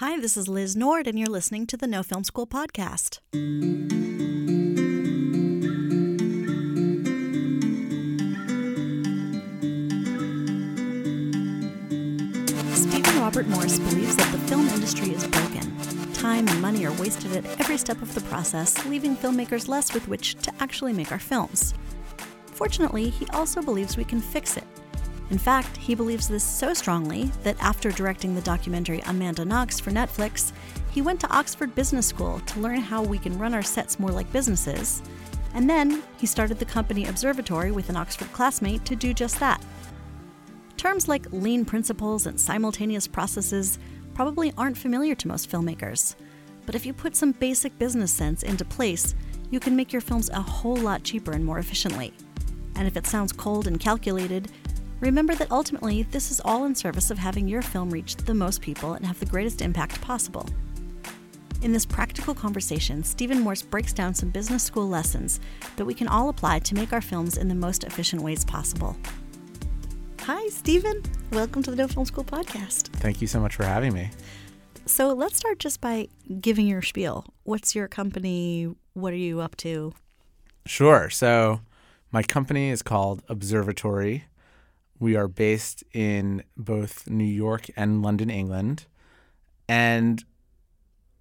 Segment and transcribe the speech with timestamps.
[0.00, 3.18] Hi, this is Liz Nord, and you're listening to the No Film School podcast.
[12.76, 15.76] Stephen Robert Morse believes that the film industry is broken.
[16.12, 20.06] Time and money are wasted at every step of the process, leaving filmmakers less with
[20.06, 21.74] which to actually make our films.
[22.46, 24.77] Fortunately, he also believes we can fix it.
[25.30, 29.90] In fact, he believes this so strongly that after directing the documentary Amanda Knox for
[29.90, 30.52] Netflix,
[30.90, 34.10] he went to Oxford Business School to learn how we can run our sets more
[34.10, 35.02] like businesses.
[35.54, 39.62] And then he started the company Observatory with an Oxford classmate to do just that.
[40.78, 43.78] Terms like lean principles and simultaneous processes
[44.14, 46.14] probably aren't familiar to most filmmakers.
[46.64, 49.14] But if you put some basic business sense into place,
[49.50, 52.12] you can make your films a whole lot cheaper and more efficiently.
[52.76, 54.50] And if it sounds cold and calculated,
[55.00, 58.60] remember that ultimately this is all in service of having your film reach the most
[58.60, 60.46] people and have the greatest impact possible.
[61.62, 65.40] In this practical conversation, Stephen Morse breaks down some business school lessons
[65.76, 68.96] that we can all apply to make our films in the most efficient ways possible.
[70.20, 71.02] Hi, Stephen.
[71.32, 72.88] Welcome to the No Film School podcast.
[72.88, 74.10] Thank you so much for having me.
[74.86, 76.08] So let's start just by
[76.40, 77.24] giving your spiel.
[77.42, 78.72] What's your company?
[78.94, 79.94] What are you up to?
[80.64, 81.10] Sure.
[81.10, 81.60] So,
[82.12, 84.27] my company is called Observatory.
[85.00, 88.86] We are based in both New York and London, England.
[89.68, 90.24] And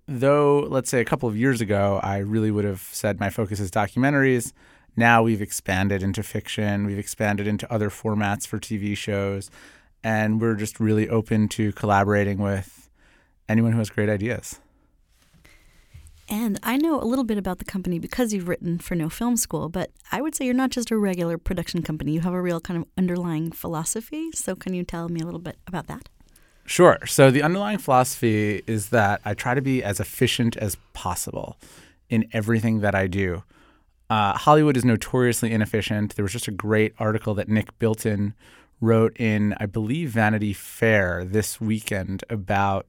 [0.08, 3.60] though, let's say a couple of years ago, I really would have said my focus
[3.60, 4.54] is documentaries,
[5.00, 9.52] now we've expanded into fiction, we've expanded into other formats for TV shows,
[10.04, 12.90] and we're just really open to collaborating with
[13.48, 14.60] anyone who has great ideas.
[16.30, 19.38] And I know a little bit about the company because you've written for No Film
[19.38, 22.12] School, but I would say you're not just a regular production company.
[22.12, 24.32] You have a real kind of underlying philosophy.
[24.34, 26.10] So, can you tell me a little bit about that?
[26.66, 27.00] Sure.
[27.06, 31.58] So, the underlying philosophy is that I try to be as efficient as possible
[32.10, 33.44] in everything that I do.
[34.10, 36.16] Uh, Hollywood is notoriously inefficient.
[36.16, 38.34] There was just a great article that Nick Bilton
[38.82, 42.86] wrote in, I believe, Vanity Fair this weekend about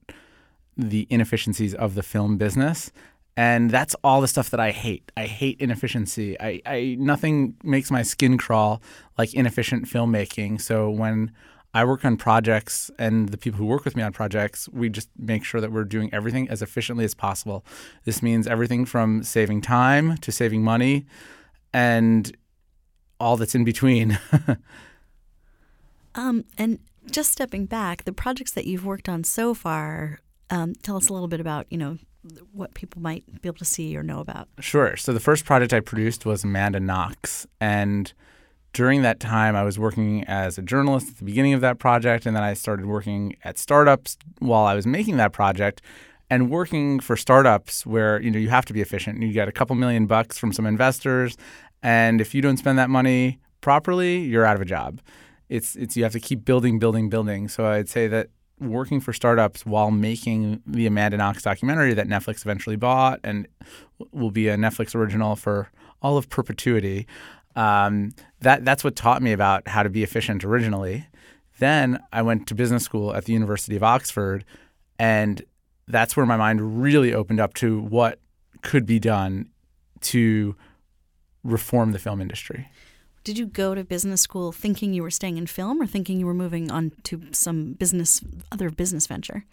[0.77, 2.93] the inefficiencies of the film business.
[3.38, 5.12] And that's all the stuff that I hate.
[5.16, 6.37] I hate inefficiency.
[6.41, 8.82] I, I nothing makes my skin crawl
[9.16, 10.60] like inefficient filmmaking.
[10.60, 11.31] So when
[11.72, 15.09] I work on projects and the people who work with me on projects, we just
[15.16, 17.65] make sure that we're doing everything as efficiently as possible.
[18.03, 21.06] This means everything from saving time to saving money
[21.72, 22.37] and
[23.21, 24.19] all that's in between.
[26.16, 30.19] um, and just stepping back, the projects that you've worked on so far,
[30.50, 31.98] um, tell us a little bit about, you know,
[32.53, 34.49] what people might be able to see or know about.
[34.61, 34.97] Sure.
[34.97, 37.47] So the first project I produced was Amanda Knox.
[37.61, 38.12] And
[38.73, 42.27] during that time, I was working as a journalist at the beginning of that project.
[42.27, 45.83] And then I started working at startups while I was making that project.
[46.31, 49.23] And working for startups where you know you have to be efficient.
[49.23, 51.39] You get a couple million bucks from some investors,
[51.83, 55.01] and if you don't spend that money properly, you're out of a job.
[55.49, 57.49] It's it's you have to keep building, building, building.
[57.49, 58.28] So I'd say that
[58.61, 63.47] working for startups while making the Amanda Knox documentary that Netflix eventually bought and
[64.13, 65.71] will be a Netflix original for
[66.03, 67.07] all of perpetuity.
[67.57, 71.07] Um, that that's what taught me about how to be efficient originally.
[71.59, 74.45] Then I went to business school at the University of Oxford,
[74.99, 75.43] and
[75.89, 78.21] that's where my mind really opened up to what
[78.63, 79.49] could be done
[80.01, 80.55] to
[81.43, 82.69] reform the film industry.
[83.25, 86.27] Did you go to business school thinking you were staying in film or thinking you
[86.27, 88.21] were moving on to some business
[88.51, 89.45] other business venture?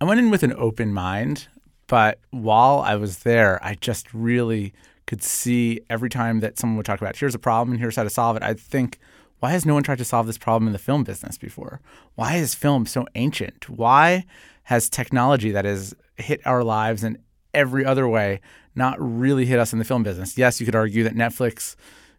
[0.00, 1.48] I went in with an open mind,
[1.86, 4.74] but while I was there, I just really
[5.06, 8.02] could see every time that someone would talk about here's a problem and here's how
[8.02, 8.98] to solve it, I'd think,
[9.40, 11.80] why has no one tried to solve this problem in the film business before?
[12.14, 13.68] Why is film so ancient?
[13.68, 14.24] Why
[14.64, 17.18] has technology that has hit our lives in
[17.52, 18.40] every other way
[18.74, 20.38] not really hit us in the film business?
[20.38, 21.76] Yes, you could argue that Netflix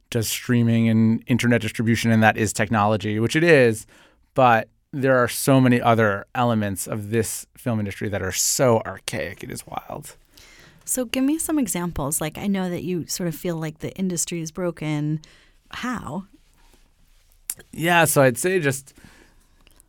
[0.09, 3.85] does streaming and internet distribution, and that is technology, which it is,
[4.33, 9.43] but there are so many other elements of this film industry that are so archaic.
[9.43, 10.15] It is wild.
[10.85, 12.21] So, give me some examples.
[12.21, 15.19] Like, I know that you sort of feel like the industry is broken.
[15.71, 16.25] How?
[17.71, 18.93] Yeah, so I'd say just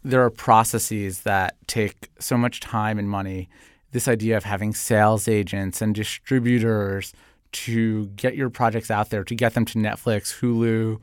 [0.03, 3.49] there are processes that take so much time and money.
[3.93, 7.13] This idea of having sales agents and distributors
[7.53, 11.01] to get your projects out there, to get them to Netflix, Hulu,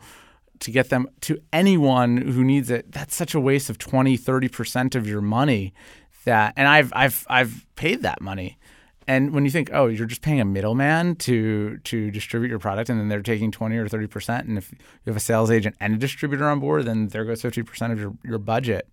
[0.60, 4.96] to get them to anyone who needs it, that's such a waste of 20, 30%
[4.96, 5.74] of your money
[6.26, 8.58] that and I've I've I've paid that money.
[9.06, 12.90] And when you think, oh, you're just paying a middleman to to distribute your product,
[12.90, 15.76] and then they're taking twenty or thirty percent, and if you have a sales agent
[15.80, 18.88] and a distributor on board, then there goes fifty percent of your your budget.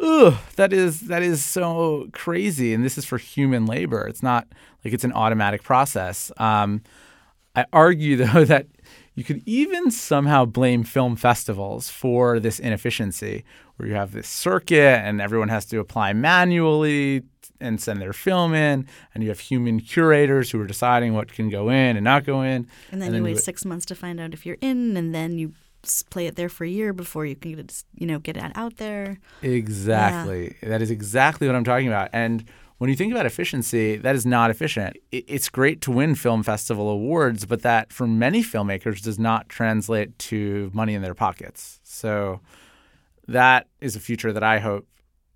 [0.00, 2.74] Ugh, that is that is so crazy.
[2.74, 4.06] And this is for human labor.
[4.06, 4.46] It's not
[4.84, 6.30] like it's an automatic process.
[6.36, 6.82] Um,
[7.54, 8.66] I argue though that
[9.14, 13.44] you could even somehow blame film festivals for this inefficiency,
[13.76, 17.22] where you have this circuit and everyone has to apply manually
[17.58, 21.48] and send their film in, and you have human curators who are deciding what can
[21.48, 22.66] go in and not go in.
[22.92, 25.14] And then, and then you wait six months to find out if you're in, and
[25.14, 25.54] then you
[26.10, 28.52] play it there for a year before you can get it, you know, get it
[28.54, 29.18] out there.
[29.42, 30.56] Exactly.
[30.62, 30.68] Yeah.
[30.70, 32.10] That is exactly what I'm talking about.
[32.12, 32.44] And
[32.78, 34.96] when you think about efficiency, that is not efficient.
[35.10, 40.18] It's great to win film festival awards, but that for many filmmakers does not translate
[40.20, 41.80] to money in their pockets.
[41.82, 42.40] So
[43.28, 44.86] that is a future that I hope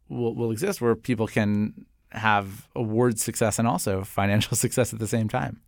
[0.09, 5.07] will, will exist where people can have award success and also financial success at the
[5.07, 5.61] same time.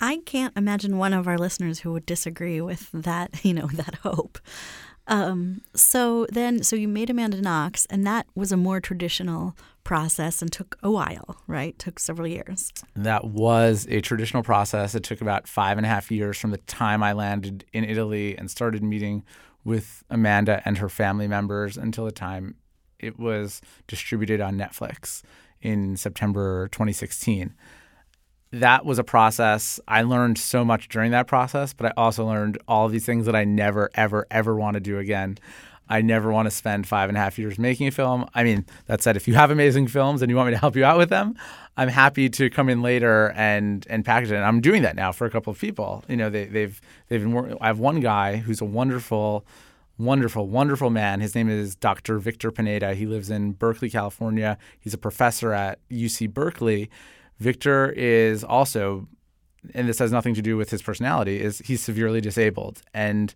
[0.00, 3.96] I can't imagine one of our listeners who would disagree with that, you know, that
[3.96, 4.38] hope.
[5.08, 10.42] Um, so then, so you made Amanda Knox, and that was a more traditional process
[10.42, 11.78] and took a while, right?
[11.78, 12.70] Took several years.
[12.94, 14.94] That was a traditional process.
[14.94, 18.36] It took about five and a half years from the time I landed in Italy
[18.36, 19.24] and started meeting
[19.64, 22.56] with Amanda and her family members until the time
[22.98, 25.22] it was distributed on Netflix
[25.62, 27.54] in September 2016
[28.52, 29.78] that was a process.
[29.86, 33.26] I learned so much during that process, but I also learned all of these things
[33.26, 35.38] that I never, ever, ever want to do again.
[35.90, 38.26] I never want to spend five and a half years making a film.
[38.34, 40.76] I mean, that said, if you have amazing films and you want me to help
[40.76, 41.34] you out with them,
[41.76, 44.36] I'm happy to come in later and and package it.
[44.36, 46.04] And I'm doing that now for a couple of people.
[46.08, 46.78] You know, they, they've
[47.08, 47.56] they've been.
[47.60, 49.46] I have one guy who's a wonderful,
[49.96, 51.20] wonderful, wonderful man.
[51.20, 52.18] His name is Dr.
[52.18, 52.94] Victor Pineda.
[52.94, 54.58] He lives in Berkeley, California.
[54.78, 56.90] He's a professor at UC Berkeley
[57.38, 59.06] Victor is also,
[59.74, 63.34] and this has nothing to do with his personality, is he's severely disabled, and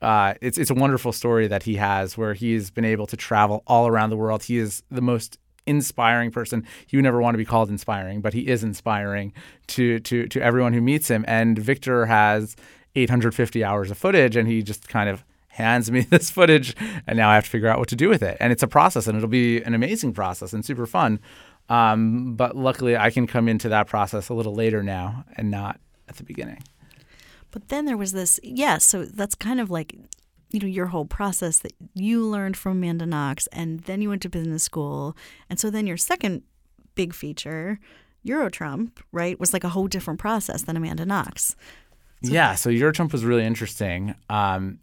[0.00, 3.62] uh, it's it's a wonderful story that he has where he's been able to travel
[3.66, 4.42] all around the world.
[4.42, 6.66] He is the most inspiring person.
[6.86, 9.32] He would never want to be called inspiring, but he is inspiring
[9.68, 11.24] to to to everyone who meets him.
[11.28, 12.56] And Victor has
[12.94, 16.74] 850 hours of footage, and he just kind of hands me this footage,
[17.06, 18.36] and now I have to figure out what to do with it.
[18.40, 21.20] And it's a process, and it'll be an amazing process and super fun.
[21.72, 25.80] Um, but luckily, I can come into that process a little later now and not
[26.06, 26.62] at the beginning.
[27.50, 29.96] But then there was this, yeah, so that's kind of like,
[30.50, 34.20] you know, your whole process that you learned from Amanda Knox, and then you went
[34.22, 35.16] to business school.
[35.48, 36.42] And so then your second
[36.94, 37.78] big feature,
[38.22, 41.56] Eurotrump, right, was like a whole different process than Amanda Knox.
[42.22, 44.14] So yeah, so Eurotrump was really interesting.
[44.28, 44.78] Um,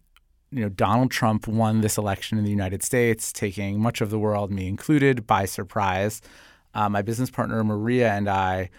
[0.52, 4.18] you know, Donald Trump won this election in the United States, taking much of the
[4.18, 6.22] world, me included, by surprise.
[6.74, 8.70] Uh, my business partner Maria and I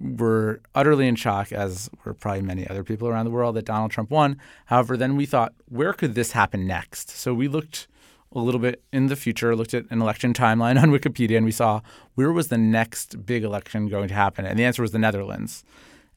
[0.00, 3.90] were utterly in shock, as were probably many other people around the world, that Donald
[3.90, 4.38] Trump won.
[4.66, 7.10] However, then we thought, where could this happen next?
[7.10, 7.88] So we looked
[8.32, 11.52] a little bit in the future, looked at an election timeline on Wikipedia, and we
[11.52, 11.80] saw
[12.14, 14.44] where was the next big election going to happen?
[14.44, 15.64] And the answer was the Netherlands.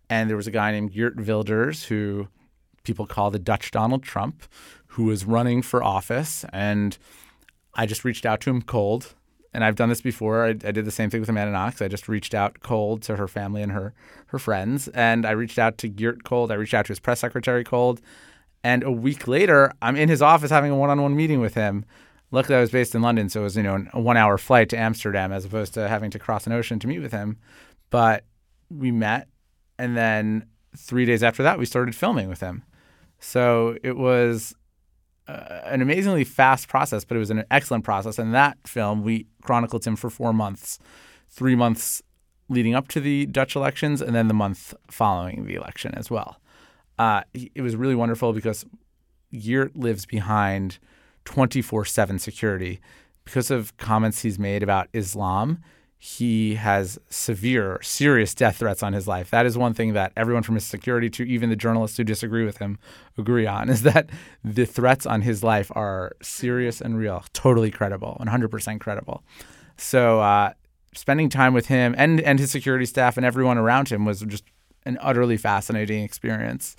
[0.10, 2.28] And there was a guy named Geert Wilders, who
[2.84, 4.44] people call the Dutch Donald Trump,
[4.88, 6.46] who was running for office.
[6.52, 6.98] And
[7.76, 9.14] I just reached out to him cold
[9.54, 10.46] and I've done this before.
[10.46, 11.82] I, I, did the same thing with Amanda Knox.
[11.82, 13.94] I just reached out cold to her family and her
[14.28, 16.52] her friends, and I reached out to Geert cold.
[16.52, 18.02] I reached out to his press secretary cold,
[18.64, 21.86] and a week later, I'm in his office having a one-on-one meeting with him.
[22.32, 24.78] Luckily, I was based in London, so it was you know a one-hour flight to
[24.78, 27.38] Amsterdam as opposed to having to cross an ocean to meet with him.
[27.90, 28.26] But
[28.70, 29.28] we met,
[29.80, 30.46] and then
[30.78, 32.64] three days after that, we started filming with him.
[33.20, 34.56] So it was
[35.30, 38.18] uh, an amazingly fast process, but it was an excellent process.
[38.18, 40.80] And that film, we chronicled him for four months,
[41.30, 42.02] three months
[42.50, 46.42] leading up to the Dutch elections, and then the month following the election as well.
[46.98, 48.66] Uh, it was really wonderful because
[49.32, 50.80] Geert lives behind
[51.26, 52.80] 24 7 security
[53.24, 55.60] because of comments he's made about Islam
[56.02, 59.30] he has severe, serious death threats on his life.
[59.32, 62.46] That is one thing that everyone from his security to even the journalists who disagree
[62.46, 62.80] with him
[63.18, 64.10] agree on is that
[64.42, 69.24] the threats on his life are serious and real, totally credible, 100% credible.
[69.76, 70.54] So, uh,
[70.96, 74.46] spending time with him and, and his security staff and everyone around him was just
[74.86, 76.78] an utterly fascinating experience.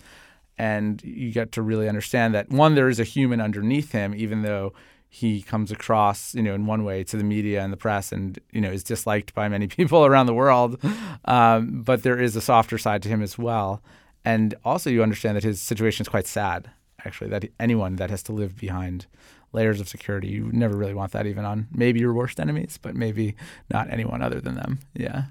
[0.57, 4.41] And you get to really understand that one, there is a human underneath him, even
[4.43, 4.73] though
[5.13, 8.39] he comes across, you know, in one way to the media and the press, and
[8.53, 10.81] you know is disliked by many people around the world.
[11.25, 13.83] Um, but there is a softer side to him as well,
[14.25, 16.71] and also you understand that his situation is quite sad.
[17.05, 19.07] Actually, that anyone that has to live behind
[19.53, 22.95] layers of security, you never really want that, even on maybe your worst enemies, but
[22.95, 23.35] maybe
[23.69, 24.79] not anyone other than them.
[24.95, 25.25] Yeah.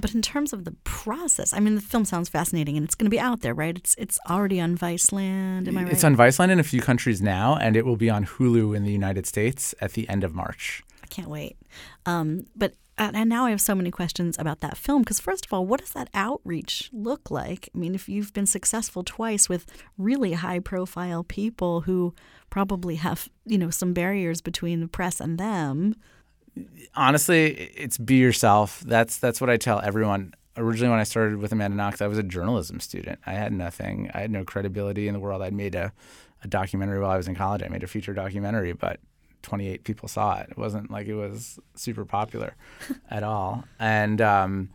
[0.00, 3.06] But in terms of the process, I mean, the film sounds fascinating, and it's going
[3.06, 3.76] to be out there, right?
[3.76, 5.68] It's it's already on Viceland.
[5.68, 5.92] Am I right?
[5.92, 8.84] It's on Viceland in a few countries now, and it will be on Hulu in
[8.84, 10.82] the United States at the end of March.
[11.02, 11.56] I can't wait.
[12.06, 15.52] Um, but and now I have so many questions about that film because first of
[15.52, 17.68] all, what does that outreach look like?
[17.74, 22.14] I mean, if you've been successful twice with really high-profile people who
[22.50, 25.94] probably have you know some barriers between the press and them
[26.94, 28.80] honestly, it's be yourself.
[28.80, 30.34] That's that's what I tell everyone.
[30.56, 33.20] Originally, when I started with Amanda Knox, I was a journalism student.
[33.26, 34.10] I had nothing.
[34.12, 35.40] I had no credibility in the world.
[35.40, 35.92] I'd made a,
[36.42, 37.62] a documentary while I was in college.
[37.62, 38.98] I made a feature documentary, but
[39.42, 40.48] 28 people saw it.
[40.50, 42.56] It wasn't like it was super popular
[43.10, 43.64] at all.
[43.78, 44.70] And um,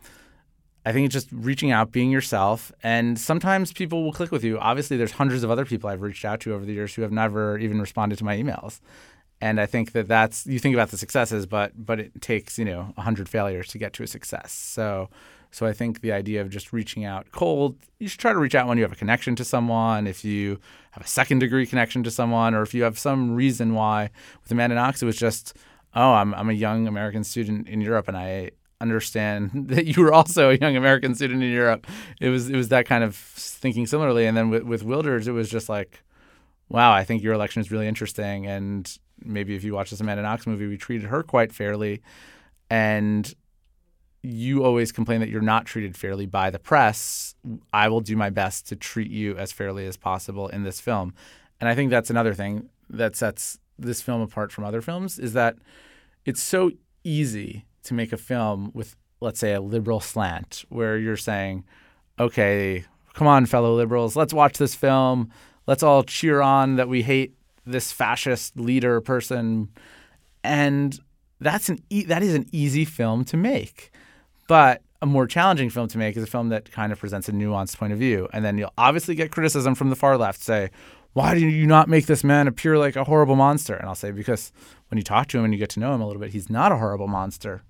[0.86, 4.58] I think it's just reaching out, being yourself, and sometimes people will click with you.
[4.58, 7.12] Obviously, there's hundreds of other people I've reached out to over the years who have
[7.12, 8.80] never even responded to my emails
[9.40, 12.64] and I think that that's you think about the successes, but but it takes you
[12.64, 14.52] know hundred failures to get to a success.
[14.52, 15.08] So
[15.50, 18.56] so I think the idea of just reaching out cold, you should try to reach
[18.56, 20.06] out when you have a connection to someone.
[20.06, 20.58] If you
[20.92, 24.10] have a second degree connection to someone, or if you have some reason why.
[24.42, 25.56] With Amanda Knox, it was just
[25.94, 28.50] oh, I'm I'm a young American student in Europe, and I
[28.80, 31.86] understand that you were also a young American student in Europe.
[32.20, 35.32] It was it was that kind of thinking similarly, and then with with Wilders, it
[35.32, 36.02] was just like
[36.68, 38.46] wow, I think your election is really interesting.
[38.46, 42.02] And maybe if you watch this Amanda Knox movie, we treated her quite fairly.
[42.70, 43.32] And
[44.22, 47.34] you always complain that you're not treated fairly by the press.
[47.72, 51.14] I will do my best to treat you as fairly as possible in this film.
[51.60, 55.32] And I think that's another thing that sets this film apart from other films is
[55.34, 55.56] that
[56.24, 56.70] it's so
[57.02, 61.64] easy to make a film with, let's say, a liberal slant where you're saying,
[62.18, 65.30] okay, come on, fellow liberals, let's watch this film
[65.66, 67.33] let's all cheer on that we hate
[67.66, 69.70] this fascist leader person.
[70.42, 70.98] And
[71.40, 73.90] that's an e- that is an easy film to make.
[74.48, 77.32] But a more challenging film to make is a film that kind of presents a
[77.32, 78.28] nuanced point of view.
[78.32, 80.70] And then you'll obviously get criticism from the far left say
[81.12, 83.74] why do you not make this man appear like a horrible monster?
[83.74, 84.52] And i'll say because
[84.88, 86.50] when you talk to him and you get to know him a little bit he's
[86.50, 87.62] not a horrible monster.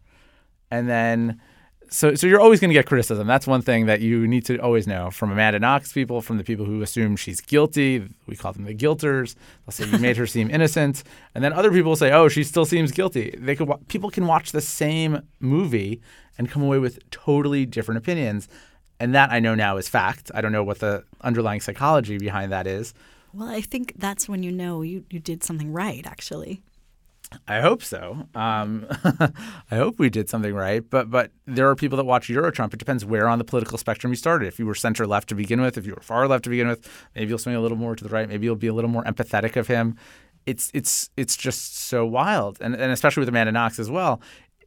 [0.71, 1.41] And then
[1.89, 3.27] so so you're always going to get criticism.
[3.27, 6.45] That's one thing that you need to always know from Amanda Knox people, from the
[6.45, 8.09] people who assume she's guilty.
[8.27, 9.37] We call them the guilters.
[9.67, 12.45] They'll say you made her seem innocent, and then other people will say, "Oh, she
[12.45, 16.01] still seems guilty." They could people can watch the same movie
[16.39, 18.49] and come away with totally different opinions,
[18.99, 20.31] and that I know now is fact.
[20.35, 22.95] I don't know what the underlying psychology behind that is.
[23.33, 26.63] Well, I think that's when you know you you did something right, actually.
[27.47, 28.27] I hope so.
[28.35, 28.87] Um,
[29.71, 30.89] I hope we did something right.
[30.89, 32.73] But but there are people that watch Eurotrump.
[32.75, 34.49] It depends where on the political spectrum you started.
[34.49, 36.69] If you were center left to begin with, if you were far left to begin
[36.69, 38.29] with, maybe you'll swing a little more to the right.
[38.29, 39.97] Maybe you'll be a little more empathetic of him.
[40.47, 44.21] It's it's it's just so wild, and and especially with Amanda Knox as well.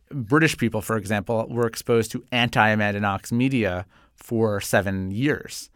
[0.09, 5.69] British people, for example, were exposed to anti Amanda Knox media for seven years.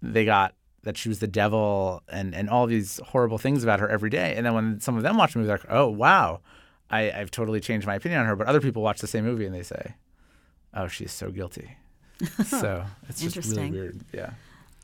[0.00, 3.88] They got that she was the devil and, and all these horrible things about her
[3.88, 4.34] every day.
[4.36, 6.40] And then when some of them watch the movie, they're like, oh, wow,
[6.90, 8.36] I, I've totally changed my opinion on her.
[8.36, 9.94] But other people watch the same movie and they say,
[10.74, 11.76] oh, she's so guilty.
[12.46, 14.00] so it's just really weird.
[14.12, 14.32] Yeah.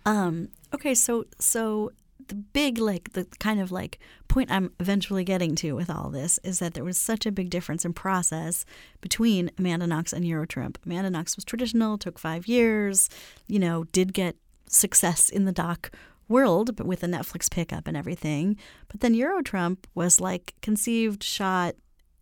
[0.07, 1.93] Um, okay, so so
[2.29, 6.39] the big like the kind of like point I'm eventually getting to with all this
[6.45, 8.65] is that there was such a big difference in process
[9.01, 10.77] between Amanda Knox and Eurotrump.
[10.85, 13.09] Amanda Knox was traditional, took five years,
[13.47, 14.37] you know, did get
[14.69, 15.91] success in the doc
[16.29, 18.57] world, but with a Netflix pickup and everything.
[18.89, 21.75] But then Eurotrump was like conceived, shot,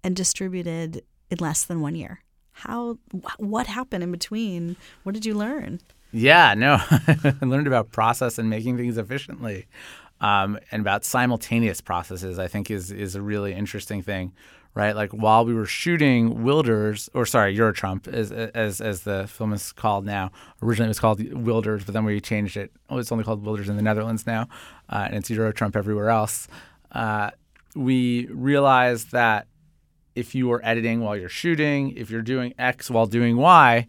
[0.05, 2.21] and distributed in less than one year.
[2.53, 2.99] How?
[3.39, 4.77] What happened in between?
[5.03, 5.81] What did you learn?
[6.13, 9.67] Yeah, no, I learned about process and making things efficiently,
[10.21, 12.39] um, and about simultaneous processes.
[12.39, 14.33] I think is is a really interesting thing
[14.77, 14.95] right?
[14.95, 19.73] Like while we were shooting Wilders, or sorry, Eurotrump, as as as the film is
[19.73, 20.31] called now.
[20.63, 22.71] Originally, it was called Wilders, but then we changed it.
[22.91, 24.49] Oh, it's only called Wilders in the Netherlands now,
[24.91, 26.47] uh, and it's Eurotrump everywhere else.
[26.93, 27.31] Uh,
[27.75, 29.47] we realized that
[30.15, 33.87] if you are editing while you're shooting, if you're doing X while doing Y,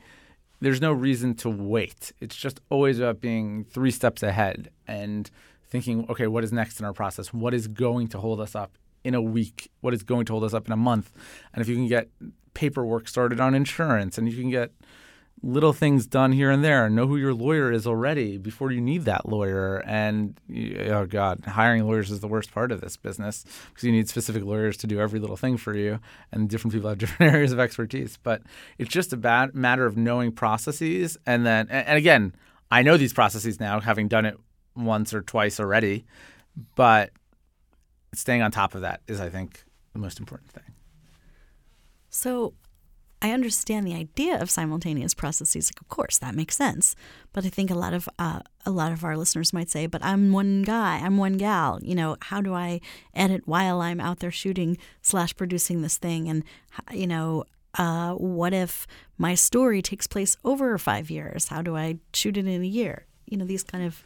[0.61, 2.13] there's no reason to wait.
[2.21, 5.29] It's just always about being three steps ahead and
[5.69, 7.33] thinking, okay, what is next in our process?
[7.33, 10.43] What is going to hold us up in a week, what is going to hold
[10.43, 11.13] us up in a month.
[11.53, 12.09] And if you can get
[12.53, 14.71] paperwork started on insurance and you can get
[15.41, 19.05] little things done here and there, know who your lawyer is already before you need
[19.05, 19.77] that lawyer.
[19.85, 20.37] And
[20.89, 24.43] oh God, hiring lawyers is the worst part of this business because you need specific
[24.43, 26.01] lawyers to do every little thing for you,
[26.33, 28.17] and different people have different areas of expertise.
[28.21, 28.41] But
[28.77, 32.35] it's just a bad matter of knowing processes, and then and again,
[32.69, 34.37] I know these processes now, having done it
[34.75, 36.05] once or twice already,
[36.75, 37.11] but
[38.13, 40.73] staying on top of that is, I think, the most important thing.
[42.09, 42.53] So,
[43.21, 45.71] I understand the idea of simultaneous processes.
[45.71, 46.95] Like, of course, that makes sense.
[47.33, 50.03] But I think a lot of uh, a lot of our listeners might say, "But
[50.03, 50.99] I'm one guy.
[50.99, 51.79] I'm one gal.
[51.81, 52.79] You know, how do I
[53.15, 56.29] edit while I'm out there shooting slash producing this thing?
[56.29, 56.43] And
[56.91, 57.45] you know,
[57.75, 58.85] uh, what if
[59.17, 61.47] my story takes place over five years?
[61.47, 63.05] How do I shoot it in a year?
[63.25, 64.03] You know, these kind of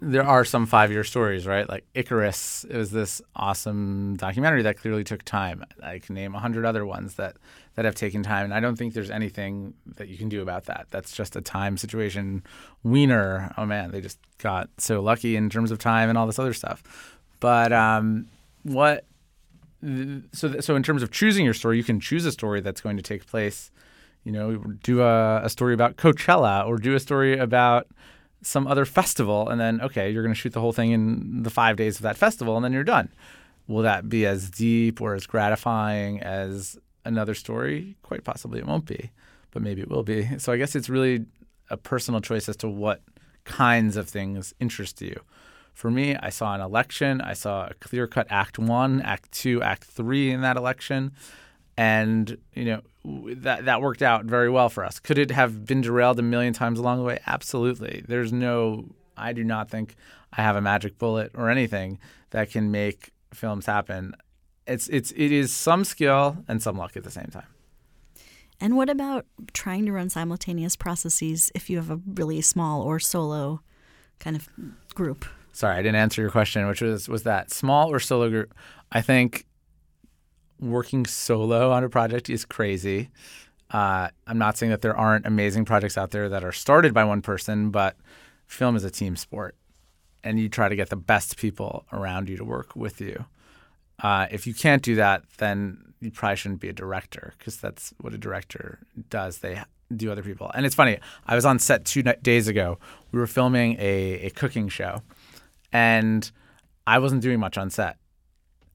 [0.00, 1.68] there are some five year stories, right?
[1.68, 5.64] Like Icarus, it was this awesome documentary that clearly took time.
[5.82, 7.36] I can name a hundred other ones that
[7.76, 10.64] that have taken time, and I don't think there's anything that you can do about
[10.64, 10.86] that.
[10.90, 12.42] That's just a time situation.
[12.82, 16.38] Weiner, oh man, they just got so lucky in terms of time and all this
[16.38, 17.18] other stuff.
[17.38, 18.26] But um,
[18.62, 19.04] what?
[20.32, 22.96] So so in terms of choosing your story, you can choose a story that's going
[22.96, 23.70] to take place.
[24.24, 27.86] You know, do a, a story about Coachella or do a story about
[28.42, 31.50] some other festival, and then okay, you're going to shoot the whole thing in the
[31.50, 33.10] five days of that festival, and then you're done.
[33.66, 37.96] Will that be as deep or as gratifying as another story?
[38.02, 39.10] Quite possibly, it won't be,
[39.50, 40.38] but maybe it will be.
[40.38, 41.26] So I guess it's really
[41.68, 43.02] a personal choice as to what
[43.44, 45.20] kinds of things interest you.
[45.72, 47.20] For me, I saw an election.
[47.20, 51.12] I saw a clear cut Act One, Act Two, Act Three in that election
[51.80, 52.82] and you know
[53.36, 54.98] that that worked out very well for us.
[54.98, 57.20] Could it have been derailed a million times along the way?
[57.26, 58.04] Absolutely.
[58.06, 58.84] There's no.
[59.16, 59.96] I do not think
[60.30, 61.98] I have a magic bullet or anything
[62.30, 64.14] that can make films happen.
[64.66, 67.48] It's it's it is some skill and some luck at the same time.
[68.60, 73.00] And what about trying to run simultaneous processes if you have a really small or
[73.00, 73.62] solo
[74.18, 74.50] kind of
[74.94, 75.24] group?
[75.54, 78.54] Sorry, I didn't answer your question, which was was that small or solo group?
[78.92, 79.46] I think
[80.60, 83.10] working solo on a project is crazy.
[83.70, 87.04] Uh, I'm not saying that there aren't amazing projects out there that are started by
[87.04, 87.96] one person, but
[88.46, 89.54] film is a team sport,
[90.24, 93.24] and you try to get the best people around you to work with you.
[94.02, 97.92] Uh, if you can't do that, then you probably shouldn't be a director because that's
[98.00, 99.38] what a director does.
[99.38, 99.60] They
[99.94, 100.50] do other people.
[100.54, 100.98] And it's funny.
[101.26, 102.78] I was on set two days ago.
[103.12, 105.02] We were filming a, a cooking show,
[105.72, 106.30] and
[106.86, 107.98] I wasn't doing much on set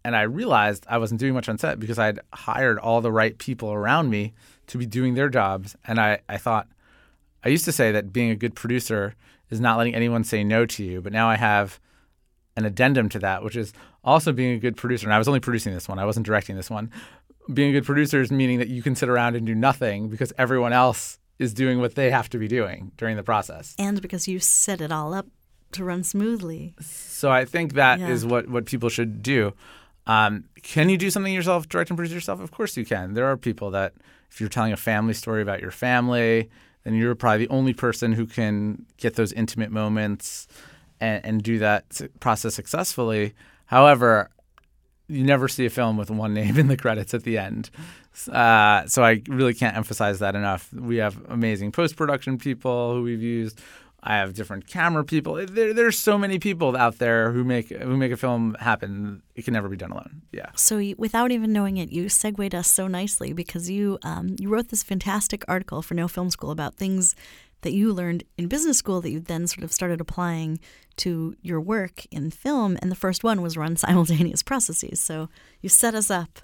[0.05, 3.35] and I realized I wasn't doing much on set because I'd hired all the right
[3.35, 4.33] people around me
[4.67, 5.75] to be doing their jobs.
[5.83, 6.67] And I, I thought,
[7.43, 9.15] I used to say that being a good producer
[9.49, 11.01] is not letting anyone say no to you.
[11.01, 11.79] But now I have
[12.55, 15.07] an addendum to that, which is also being a good producer.
[15.07, 16.91] And I was only producing this one, I wasn't directing this one.
[17.51, 20.31] Being a good producer is meaning that you can sit around and do nothing because
[20.37, 23.73] everyone else is doing what they have to be doing during the process.
[23.79, 25.25] And because you set it all up
[25.71, 26.75] to run smoothly.
[26.79, 28.09] So I think that yeah.
[28.09, 29.53] is what, what people should do.
[30.07, 32.39] Um, can you do something yourself, direct and produce yourself?
[32.39, 33.13] Of course you can.
[33.13, 33.93] There are people that,
[34.29, 36.49] if you're telling a family story about your family,
[36.83, 40.47] then you're probably the only person who can get those intimate moments
[40.99, 43.33] and, and do that process successfully.
[43.65, 44.29] However,
[45.07, 47.69] you never see a film with one name in the credits at the end.
[48.31, 50.71] Uh, so I really can't emphasize that enough.
[50.73, 53.59] We have amazing post production people who we've used.
[54.07, 55.43] I have different camera people.
[55.47, 59.23] There, there's so many people out there who make who make a film happen.
[59.33, 60.21] It can never be done alone.
[60.31, 60.51] Yeah.
[60.55, 64.69] So without even knowing it, you segued us so nicely because you um, you wrote
[64.69, 67.15] this fantastic article for No Film School about things
[67.61, 70.59] that you learned in business school that you then sort of started applying
[70.97, 72.77] to your work in film.
[72.79, 74.99] And the first one was run simultaneous processes.
[74.99, 75.29] So
[75.61, 76.41] you set us up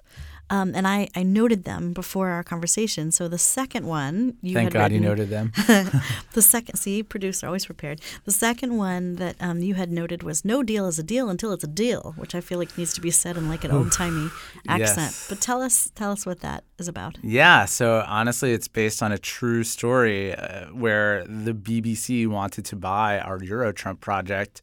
[0.52, 3.10] um, and I, I noted them before our conversation.
[3.10, 5.50] So the second one, you thank God written, you noted them.
[6.34, 8.02] the second, see, producer always prepared.
[8.26, 11.54] The second one that um, you had noted was no deal is a deal until
[11.54, 13.92] it's a deal, which I feel like needs to be said in like an old
[13.92, 14.28] timey
[14.68, 15.12] accent.
[15.12, 15.26] Yes.
[15.26, 17.16] But tell us, tell us what that is about.
[17.22, 17.64] Yeah.
[17.64, 23.18] So honestly, it's based on a true story uh, where the BBC wanted to buy
[23.20, 24.60] our Euro Trump project,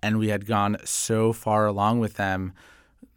[0.00, 2.52] and we had gone so far along with them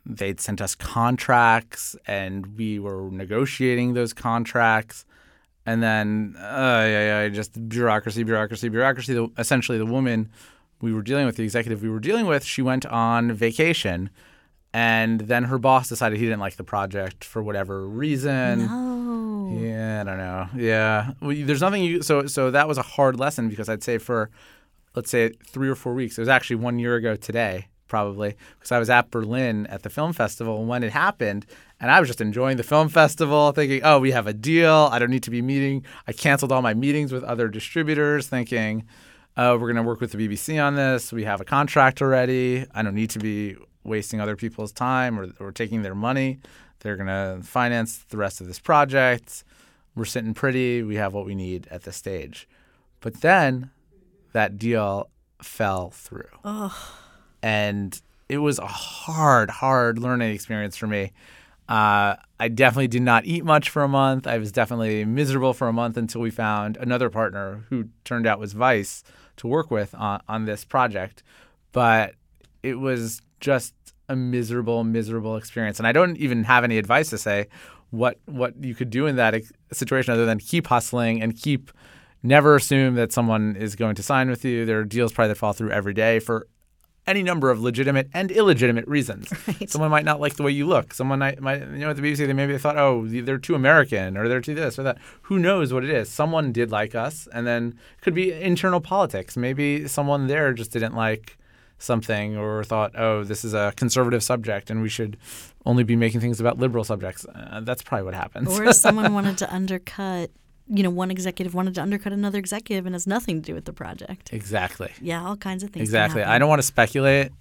[0.07, 5.05] they'd sent us contracts and we were negotiating those contracts.
[5.65, 9.13] And then uh, yeah, yeah, just bureaucracy bureaucracy bureaucracy.
[9.13, 10.29] The, essentially the woman
[10.81, 14.09] we were dealing with the executive we were dealing with she went on vacation.
[14.73, 18.67] And then her boss decided he didn't like the project for whatever reason.
[18.67, 19.57] No.
[19.59, 20.47] yeah i don't know.
[20.55, 21.11] Yeah.
[21.21, 24.29] There's nothing you so so that was a hard lesson because i'd say for
[24.95, 28.71] let's say three or four weeks it was actually one year ago today probably because
[28.71, 31.45] I was at Berlin at the film festival when it happened,
[31.79, 34.89] and I was just enjoying the film festival, thinking, "Oh, we have a deal.
[34.91, 38.85] I don't need to be meeting." I canceled all my meetings with other distributors, thinking,
[39.35, 41.11] "Oh, we're going to work with the BBC on this.
[41.11, 42.65] We have a contract already.
[42.73, 46.39] I don't need to be wasting other people's time or, or taking their money.
[46.79, 49.43] They're going to finance the rest of this project.
[49.95, 50.83] We're sitting pretty.
[50.83, 52.47] We have what we need at this stage."
[52.99, 53.69] But then
[54.33, 55.09] that deal
[55.41, 56.29] fell through.
[56.43, 56.99] Oh
[57.41, 61.11] and it was a hard, hard learning experience for me.
[61.69, 64.25] Uh, I definitely did not eat much for a month.
[64.25, 68.39] I was definitely miserable for a month until we found another partner who turned out
[68.39, 69.03] was Vice
[69.37, 71.23] to work with on, on this project.
[71.73, 72.15] But
[72.63, 73.73] it was just
[74.09, 75.79] a miserable, miserable experience.
[75.79, 77.47] And I don't even have any advice to say
[77.89, 81.71] what what you could do in that situation other than keep hustling and keep
[82.23, 84.65] never assume that someone is going to sign with you.
[84.65, 86.47] There are deals probably that fall through every day for
[87.07, 89.33] any number of legitimate and illegitimate reasons.
[89.47, 89.69] Right.
[89.69, 90.93] Someone might not like the way you look.
[90.93, 93.55] Someone might, might you know, at the BBC, they maybe they thought, oh, they're too
[93.55, 94.97] American or they're too this or that.
[95.23, 96.09] Who knows what it is?
[96.09, 99.37] Someone did like us, and then it could be internal politics.
[99.37, 101.37] Maybe someone there just didn't like
[101.79, 105.17] something or thought, oh, this is a conservative subject and we should
[105.65, 107.25] only be making things about liberal subjects.
[107.25, 108.47] Uh, that's probably what happens.
[108.59, 110.31] Or someone wanted to undercut,
[110.69, 113.65] you know, one executive wanted to undercut another executive and has nothing to do with
[113.65, 114.29] the project.
[114.33, 114.91] exactly.
[115.01, 115.83] Yeah, all kinds of things.
[115.83, 116.23] Exactly.
[116.23, 117.31] I don't want to speculate,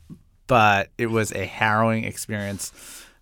[0.47, 2.73] but it was a harrowing experience.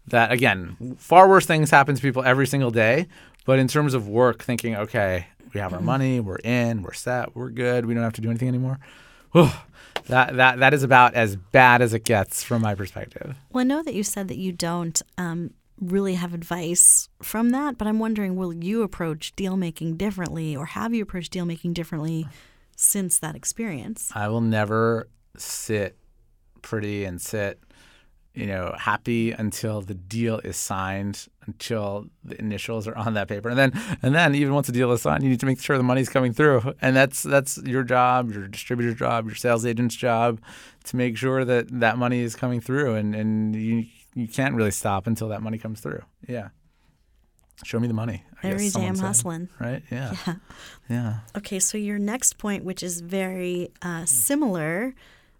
[0.08, 3.06] That again, far worse things happen to people every single day.
[3.46, 5.86] But in terms of work, thinking, okay, we have our Mm-hmm.
[5.86, 8.78] money, we're in, we're set, we're good, we don't have to do anything anymore.
[9.32, 9.50] Whew.
[10.08, 13.36] that that that is about as bad as it gets from my perspective.
[13.50, 17.78] Well, I know that you said that you don't um, really have advice from that,
[17.78, 21.72] but I'm wondering, will you approach deal making differently, or have you approached deal making
[21.72, 22.26] differently
[22.76, 24.10] since that experience?
[24.14, 25.96] I will never sit
[26.62, 27.60] pretty and sit,
[28.34, 33.48] you know, happy until the deal is signed, until the initials are on that paper.
[33.48, 35.76] And then and then even once the deal is signed, you need to make sure
[35.76, 36.72] the money's coming through.
[36.80, 40.40] And that's that's your job, your distributor's job, your sales agent's job
[40.84, 43.84] to make sure that that money is coming through and and you
[44.14, 46.03] you can't really stop until that money comes through.
[46.29, 46.48] Yeah.
[47.64, 48.24] Show me the money.
[48.42, 49.05] I Every guess day I'm said.
[49.07, 49.48] hustling.
[49.61, 49.83] Right?
[49.90, 50.14] Yeah.
[50.27, 50.35] Yeah.
[50.88, 51.14] Yeah.
[51.37, 54.94] Okay, so your next point, which is very uh, similar,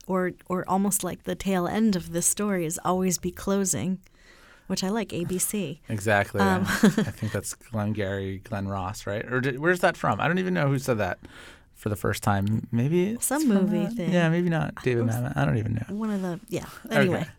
[0.07, 3.99] or or almost like the tail end of this story, is always be closing,
[4.69, 5.09] which I like.
[5.11, 5.81] ABC.
[5.89, 6.41] Exactly.
[6.41, 6.69] Um, yeah.
[6.83, 9.25] I think that's Glengarry Glen Ross, right?
[9.31, 10.21] Or did, where's that from?
[10.21, 11.19] I don't even know who said that
[11.75, 12.67] for the first time.
[12.73, 14.13] Maybe it's Some movie thing.
[14.13, 15.37] Yeah, maybe not David Mamet.
[15.37, 15.95] I don't even know.
[15.97, 16.67] One of the yeah.
[16.91, 17.31] Anyway, Okay.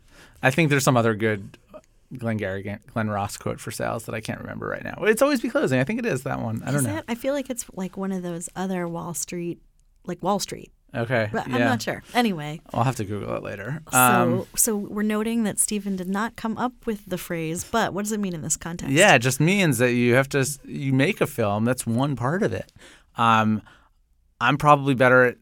[0.46, 1.58] I think there's some other good
[2.16, 5.00] Glenn Gary, Glenn Ross quote for sales that I can't remember right now.
[5.02, 5.80] It's always be closing.
[5.80, 6.62] I think it is that one.
[6.62, 6.94] I don't is know.
[6.94, 7.06] that?
[7.08, 9.60] I feel like it's like one of those other Wall Street,
[10.06, 10.72] like Wall Street.
[10.94, 11.30] Okay.
[11.32, 11.56] But yeah.
[11.56, 12.04] I'm not sure.
[12.14, 13.82] Anyway, I'll have to Google it later.
[13.92, 17.94] so Um, so we're noting that Stephen did not come up with the phrase, but
[17.94, 18.94] what does it mean in this context?
[18.94, 21.66] Yeah, it just means that you have to you make a film.
[21.66, 22.72] That's one part of it.
[23.18, 23.64] Um,
[24.40, 25.38] I'm probably better at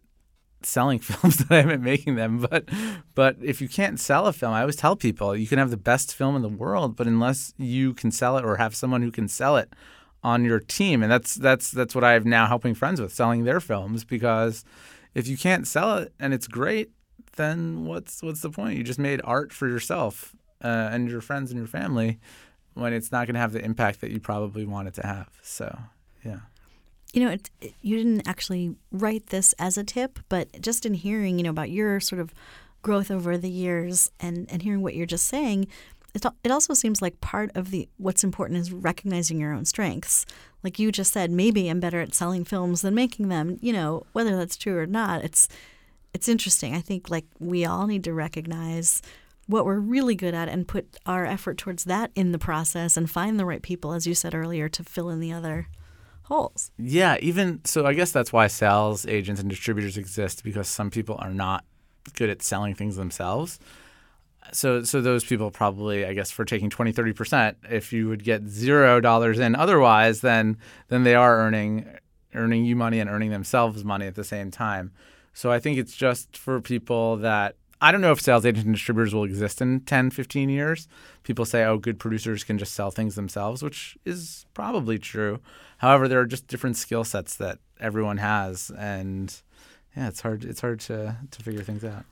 [0.65, 2.39] selling films than I am at making them.
[2.39, 2.69] But
[3.15, 5.77] but if you can't sell a film, I always tell people you can have the
[5.77, 9.11] best film in the world, but unless you can sell it or have someone who
[9.11, 9.73] can sell it
[10.23, 13.59] on your team, and that's that's that's what I'm now helping friends with selling their
[13.59, 14.63] films because
[15.13, 16.91] if you can't sell it and it's great,
[17.35, 18.77] then what's what's the point?
[18.77, 22.19] You just made art for yourself uh, and your friends and your family
[22.73, 25.29] when it's not going to have the impact that you probably want it to have.
[25.41, 25.77] So,
[26.25, 26.39] yeah.
[27.13, 30.93] You know, it, it- you didn't actually write this as a tip, but just in
[30.95, 32.33] hearing, you know, about your sort of
[32.81, 35.67] growth over the years and, and hearing what you're just saying,
[36.13, 40.25] it, it also seems like part of the what's important is recognizing your own strengths.
[40.63, 43.57] Like you just said, maybe I'm better at selling films than making them.
[43.61, 45.47] You know, whether that's true or not, it's
[46.13, 46.75] it's interesting.
[46.75, 49.01] I think like we all need to recognize
[49.47, 53.09] what we're really good at and put our effort towards that in the process and
[53.09, 55.67] find the right people, as you said earlier, to fill in the other
[56.23, 56.71] holes.
[56.77, 61.15] Yeah, even so, I guess that's why sales agents and distributors exist because some people
[61.19, 61.65] are not
[62.13, 63.59] good at selling things themselves.
[64.51, 68.47] So, so those people probably, I guess, for taking 20, 30%, if you would get
[68.47, 70.57] zero dollars in otherwise, then
[70.89, 71.85] then they are earning
[72.35, 74.91] earning you money and earning themselves money at the same time.
[75.33, 78.73] So I think it's just for people that I don't know if sales agents and
[78.73, 80.87] distributors will exist in 10, 15 years.
[81.23, 85.39] People say, oh, good producers can just sell things themselves, which is probably true.
[85.83, 89.35] However, there are just different skill sets that everyone has, and
[89.97, 90.45] yeah, it's hard.
[90.45, 92.05] It's hard to to figure things out.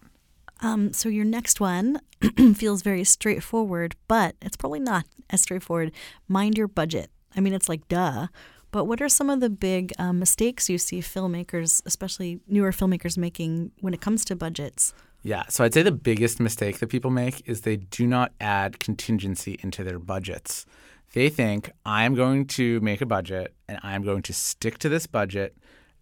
[0.60, 2.01] Um, so your next one
[2.53, 5.93] feels very straightforward, but it's probably not as straightforward.
[6.27, 7.12] Mind your budget.
[7.34, 8.27] I mean, it's like duh.
[8.71, 13.17] But what are some of the big um, mistakes you see filmmakers, especially newer filmmakers,
[13.17, 14.93] making when it comes to budgets?
[15.23, 18.79] Yeah, so I'd say the biggest mistake that people make is they do not add
[18.79, 20.65] contingency into their budgets.
[21.13, 25.08] They think I'm going to make a budget and I'm going to stick to this
[25.08, 25.58] budget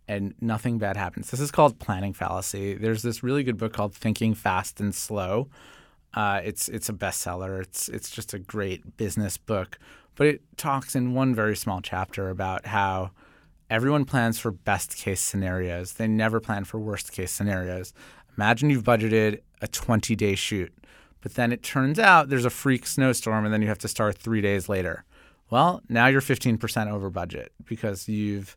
[0.08, 1.32] and nothing bad happens.
[1.32, 2.76] This is called planning fallacy.
[2.76, 5.50] There's this really good book called Thinking Fast and Slow.
[6.14, 7.62] Uh, it's it's a bestseller.
[7.62, 9.78] It's it's just a great business book,
[10.16, 13.12] but it talks in one very small chapter about how
[13.70, 15.94] everyone plans for best case scenarios.
[15.94, 17.94] They never plan for worst case scenarios.
[18.36, 20.74] Imagine you've budgeted a 20 day shoot,
[21.22, 24.18] But then it turns out there's a freak snowstorm, and then you have to start
[24.18, 25.04] three days later.
[25.50, 28.56] Well, now you're 15% over budget because you've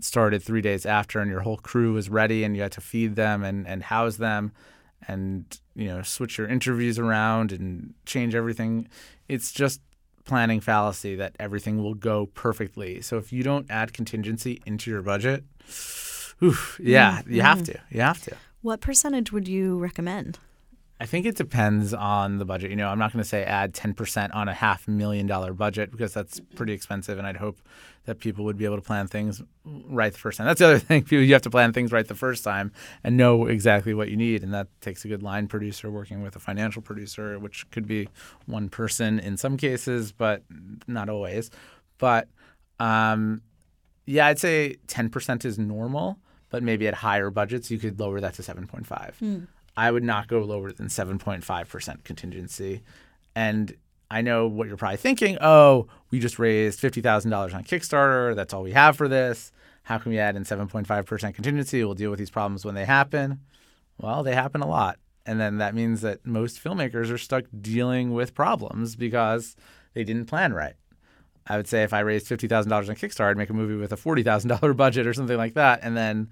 [0.00, 3.16] started three days after, and your whole crew is ready, and you had to feed
[3.16, 4.52] them and, and house them,
[5.08, 8.88] and you know switch your interviews around and change everything.
[9.28, 9.80] It's just
[10.24, 13.00] planning fallacy that everything will go perfectly.
[13.00, 15.44] So if you don't add contingency into your budget,
[16.42, 17.34] oof, yeah, mm-hmm.
[17.34, 17.72] you have mm-hmm.
[17.72, 17.80] to.
[17.90, 18.36] You have to.
[18.62, 20.38] What percentage would you recommend?
[21.02, 22.70] I think it depends on the budget.
[22.70, 25.90] You know, I'm not going to say add 10% on a half million dollar budget
[25.90, 27.58] because that's pretty expensive, and I'd hope
[28.04, 30.46] that people would be able to plan things right the first time.
[30.46, 31.04] That's the other thing.
[31.10, 32.70] You have to plan things right the first time
[33.02, 36.36] and know exactly what you need, and that takes a good line producer working with
[36.36, 38.08] a financial producer, which could be
[38.46, 40.44] one person in some cases, but
[40.86, 41.50] not always.
[41.98, 42.28] But
[42.78, 43.42] um,
[44.06, 48.34] yeah, I'd say 10% is normal, but maybe at higher budgets you could lower that
[48.34, 48.86] to 7.5.
[49.20, 49.48] Mm.
[49.76, 52.82] I would not go lower than 7.5% contingency.
[53.34, 53.74] And
[54.10, 55.38] I know what you're probably thinking.
[55.40, 58.36] Oh, we just raised $50,000 on Kickstarter.
[58.36, 59.52] That's all we have for this.
[59.84, 61.82] How can we add in 7.5% contingency?
[61.82, 63.40] We'll deal with these problems when they happen.
[63.98, 64.98] Well, they happen a lot.
[65.24, 69.56] And then that means that most filmmakers are stuck dealing with problems because
[69.94, 70.74] they didn't plan right.
[71.46, 73.96] I would say if I raised $50,000 on Kickstarter, I'd make a movie with a
[73.96, 75.80] $40,000 budget or something like that.
[75.82, 76.30] And then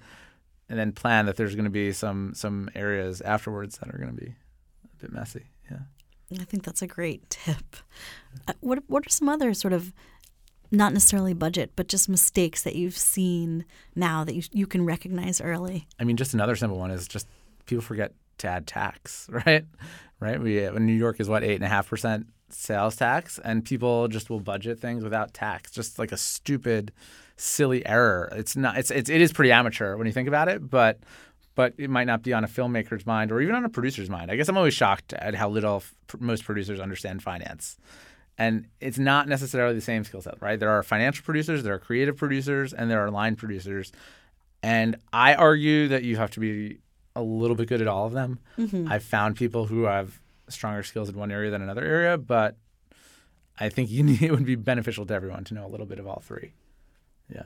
[0.71, 4.17] and then plan that there's going to be some some areas afterwards that are going
[4.17, 4.35] to be
[4.85, 5.45] a bit messy.
[5.71, 5.81] Yeah.
[6.41, 7.77] I think that's a great tip.
[8.47, 9.93] Uh, what what are some other sort of
[10.71, 13.65] not necessarily budget, but just mistakes that you've seen
[13.97, 15.89] now that you you can recognize early?
[15.99, 17.27] I mean, just another simple one is just
[17.67, 19.65] people forget to add tax, right?
[20.19, 20.41] Right.
[20.41, 24.09] We uh, New York is what eight and a half percent sales tax, and people
[24.09, 26.93] just will budget things without tax, just like a stupid
[27.37, 28.31] silly error.
[28.37, 28.77] It's not.
[28.77, 30.99] It's, it's it is pretty amateur when you think about it, but
[31.55, 34.31] but it might not be on a filmmaker's mind or even on a producer's mind.
[34.31, 35.83] I guess I'm always shocked at how little
[36.19, 37.77] most producers understand finance.
[38.39, 40.59] And it's not necessarily the same skill set, right?
[40.59, 43.93] There are financial producers, there are creative producers, and there are line producers.
[44.63, 46.79] And I argue that you have to be
[47.17, 48.39] a little bit good at all of them.
[48.59, 48.91] Mm-hmm.
[48.91, 52.57] I've found people who have stronger skills in one area than another area, but
[53.59, 55.99] I think you need, it would be beneficial to everyone to know a little bit
[55.99, 56.53] of all three.
[57.33, 57.45] Yeah.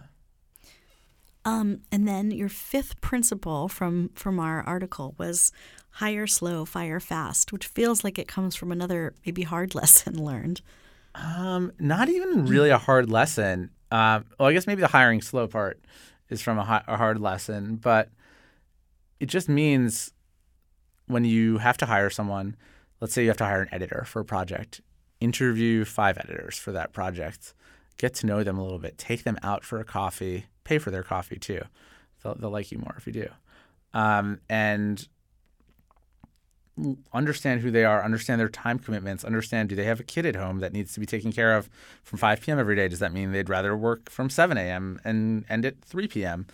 [1.44, 5.52] Um, and then your fifth principle from from our article was
[5.90, 10.62] hire slow, fire fast, which feels like it comes from another maybe hard lesson learned.
[11.14, 13.70] Um, not even really a hard lesson.
[13.90, 15.80] Um, well, I guess maybe the hiring slow part
[16.30, 18.08] is from a, a hard lesson, but
[19.20, 20.12] it just means
[21.06, 22.56] when you have to hire someone,
[23.00, 24.80] let's say you have to hire an editor for a project,
[25.20, 27.54] interview five editors for that project
[27.96, 30.90] get to know them a little bit, take them out for a coffee, pay for
[30.90, 31.62] their coffee too.
[32.22, 33.28] They'll, they'll like you more if you do.
[33.92, 35.06] Um, and
[37.12, 40.34] understand who they are, understand their time commitments, understand do they have a kid at
[40.34, 41.70] home that needs to be taken care of
[42.02, 42.58] from 5 p.m.
[42.58, 42.88] every day?
[42.88, 45.00] Does that mean they'd rather work from 7 a.m.
[45.04, 46.46] and end at 3 p.m.?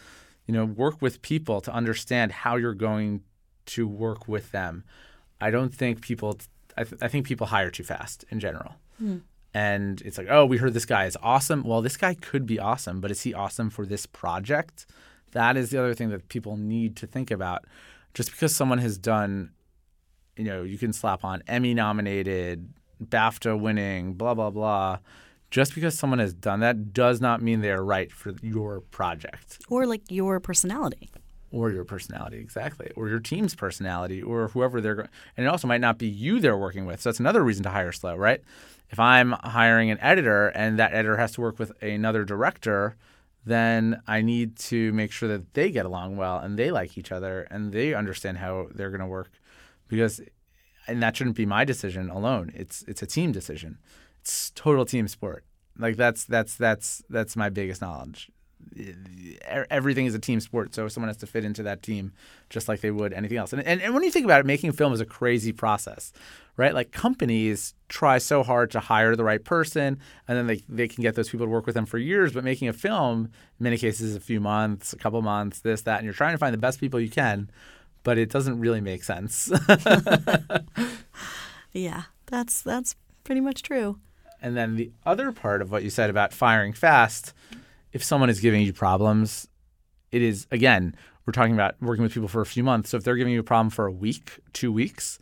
[0.50, 3.22] You know, work with people to understand how you're going
[3.66, 4.84] to work with them.
[5.40, 6.38] I don't think people,
[6.76, 8.74] I, th- I think people hire too fast in general.
[9.00, 11.64] Mm and it's like, oh, we heard this guy is awesome.
[11.64, 14.86] Well, this guy could be awesome, but is he awesome for this project?
[15.32, 17.64] That is the other thing that people need to think about.
[18.14, 19.50] Just because someone has done,
[20.36, 24.98] you know, you can slap on Emmy nominated, BAFTA winning, blah, blah, blah.
[25.50, 29.58] Just because someone has done that does not mean they are right for your project.
[29.68, 31.10] Or like your personality
[31.52, 35.66] or your personality exactly or your team's personality or whoever they're going and it also
[35.66, 38.40] might not be you they're working with so that's another reason to hire slow right
[38.90, 42.96] if I'm hiring an editor and that editor has to work with another director,
[43.46, 47.12] then I need to make sure that they get along well and they like each
[47.12, 49.30] other and they understand how they're going to work
[49.88, 50.20] because
[50.88, 52.52] and that shouldn't be my decision alone.
[52.54, 53.78] It's it's a team decision.
[54.20, 55.44] It's total team sport.
[55.78, 58.30] Like that's that's that's that's my biggest knowledge
[59.70, 62.12] everything is a team sport, so someone has to fit into that team
[62.48, 63.52] just like they would anything else.
[63.52, 66.12] And, and, and when you think about it, making a film is a crazy process,
[66.56, 66.74] right?
[66.74, 71.02] Like companies try so hard to hire the right person, and then they, they can
[71.02, 72.32] get those people to work with them for years.
[72.32, 73.24] But making a film,
[73.58, 76.38] in many cases, a few months, a couple months, this, that, and you're trying to
[76.38, 77.50] find the best people you can,
[78.02, 79.50] but it doesn't really make sense.
[81.72, 83.98] yeah, that's that's pretty much true.
[84.42, 87.34] And then the other part of what you said about firing fast
[87.92, 89.48] if someone is giving you problems,
[90.12, 90.94] it is again,
[91.26, 92.90] we're talking about working with people for a few months.
[92.90, 95.18] So if they're giving you a problem for a week, two weeks,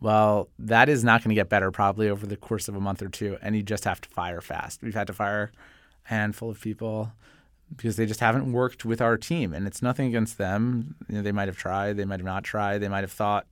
[0.00, 3.02] well, that is not going to get better probably over the course of a month
[3.02, 4.82] or two, and you just have to fire fast.
[4.82, 5.52] We've had to fire
[6.04, 7.12] a handful of people
[7.74, 10.96] because they just haven't worked with our team, and it's nothing against them.
[11.08, 13.46] You know, they might have tried, they might have not tried, they might have thought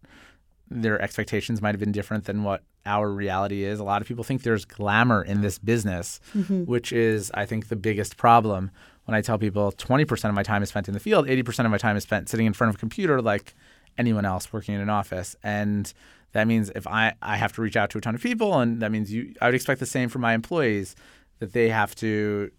[0.71, 3.81] their expectations might have been different than what our reality is.
[3.81, 6.65] A lot of people think there's glamour in this business, mm-hmm.
[6.65, 8.71] which is, I think, the biggest problem.
[9.05, 11.71] When I tell people 20% of my time is spent in the field, 80% of
[11.71, 13.55] my time is spent sitting in front of a computer like
[13.99, 15.35] anyone else working in an office.
[15.43, 15.93] And
[16.33, 18.81] that means if I, I have to reach out to a ton of people, and
[18.81, 20.95] that means you, I would expect the same from my employees
[21.41, 22.53] that they have to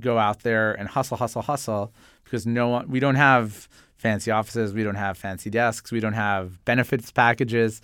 [0.00, 1.92] go out there and hustle, hustle, hustle
[2.24, 6.12] because no one, we don't have fancy offices, we don't have fancy desks, we don't
[6.12, 7.80] have benefits packages.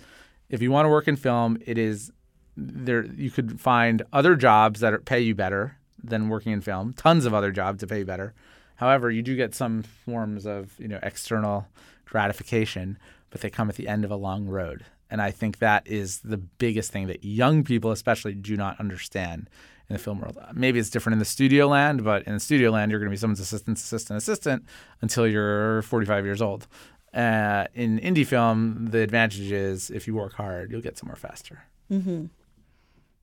[0.49, 2.11] If you want to work in film, it is
[2.55, 3.05] there.
[3.05, 6.93] You could find other jobs that are, pay you better than working in film.
[6.93, 8.33] Tons of other jobs that pay you better.
[8.75, 11.67] However, you do get some forms of you know external
[12.05, 12.97] gratification,
[13.29, 14.85] but they come at the end of a long road.
[15.09, 19.49] And I think that is the biggest thing that young people, especially, do not understand
[19.89, 20.37] in the film world.
[20.53, 23.13] Maybe it's different in the studio land, but in the studio land, you're going to
[23.13, 24.65] be someone's assistant, assistant, assistant
[25.01, 26.67] until you're 45 years old.
[27.13, 31.63] Uh, in indie film, the advantage is if you work hard, you'll get somewhere faster.
[31.91, 32.25] Mm-hmm.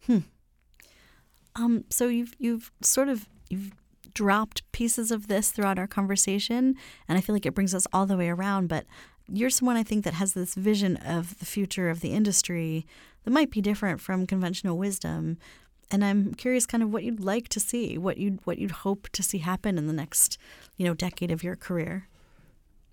[0.06, 0.18] Hmm.
[1.56, 3.72] Um, so you've you've sort of you've
[4.14, 6.76] dropped pieces of this throughout our conversation,
[7.08, 8.68] and I feel like it brings us all the way around.
[8.68, 8.86] But
[9.28, 12.86] you're someone I think that has this vision of the future of the industry
[13.24, 15.38] that might be different from conventional wisdom
[15.90, 19.08] and I'm curious kind of what you'd like to see, what you'd what you'd hope
[19.10, 20.38] to see happen in the next,
[20.76, 22.08] you know, decade of your career.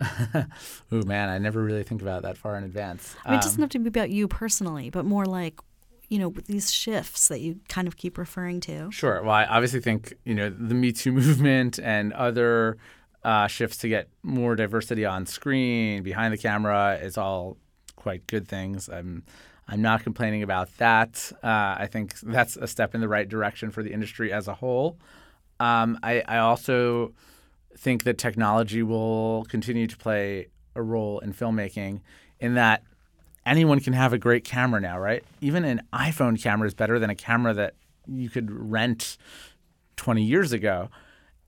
[0.02, 0.44] oh
[0.90, 3.16] man, I never really think about that far in advance.
[3.24, 5.60] I mean, it doesn't um, have to be about you personally, but more like,
[6.08, 8.90] you know, these shifts that you kind of keep referring to.
[8.90, 9.22] Sure.
[9.22, 12.78] Well, I obviously think you know the Me Too movement and other
[13.24, 17.56] uh, shifts to get more diversity on screen, behind the camera, is all
[17.96, 18.88] quite good things.
[18.88, 19.24] I'm
[19.68, 21.30] I'm not complaining about that.
[21.42, 24.54] Uh, I think that's a step in the right direction for the industry as a
[24.54, 24.98] whole.
[25.60, 27.12] Um, I, I, also
[27.76, 32.00] think that technology will continue to play a role in filmmaking
[32.38, 32.84] in that
[33.44, 35.24] anyone can have a great camera now, right?
[35.40, 37.74] Even an iPhone camera is better than a camera that
[38.06, 39.18] you could rent
[39.96, 40.90] 20 years ago.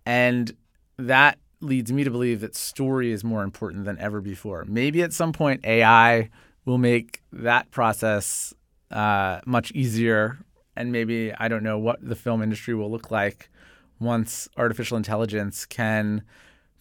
[0.04, 0.56] And
[0.96, 4.64] that leads me to believe that story is more important than ever before.
[4.66, 6.30] Maybe at some point AI
[6.70, 8.54] will make that process
[8.92, 10.38] uh, much easier.
[10.76, 13.50] And maybe I don't know what the film industry will look like
[13.98, 16.22] once artificial intelligence can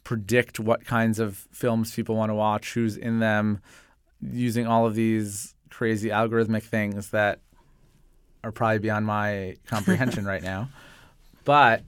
[0.03, 3.61] predict what kinds of films people want to watch, who's in them,
[4.21, 7.39] using all of these crazy algorithmic things that
[8.43, 10.69] are probably beyond my comprehension right now.
[11.45, 11.81] But